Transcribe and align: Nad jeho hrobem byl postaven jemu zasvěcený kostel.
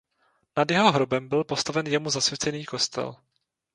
Nad 0.57 0.71
jeho 0.71 0.91
hrobem 0.91 1.29
byl 1.29 1.43
postaven 1.43 1.87
jemu 1.87 2.09
zasvěcený 2.09 2.65
kostel. 2.65 3.15